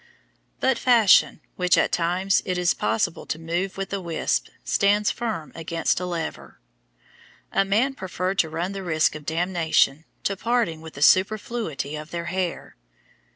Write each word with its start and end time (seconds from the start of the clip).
But 0.59 0.79
fashion, 0.79 1.41
which 1.57 1.77
at 1.77 1.91
times 1.91 2.41
it 2.43 2.57
is 2.57 2.73
possible 2.73 3.27
to 3.27 3.37
move 3.37 3.77
with 3.77 3.93
a 3.93 4.01
wisp, 4.01 4.47
stands 4.63 5.11
firm 5.11 5.51
against 5.53 5.99
a 5.99 6.07
lever; 6.07 6.59
and 7.51 7.69
men 7.69 7.93
preferred 7.93 8.39
to 8.39 8.49
run 8.49 8.71
the 8.71 8.81
risk 8.81 9.13
of 9.13 9.27
damnation 9.27 10.05
to 10.23 10.35
parting 10.35 10.81
with 10.81 10.95
the 10.95 11.03
superfluity 11.03 11.95
of 11.95 12.09
their 12.09 12.25
hair. 12.33 12.77